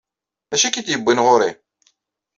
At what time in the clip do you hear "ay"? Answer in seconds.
0.65-0.71